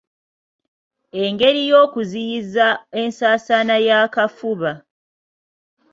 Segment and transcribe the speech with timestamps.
[1.23, 2.67] Engeri y’okuziyiza
[3.01, 4.71] ensaasaana y’akafuba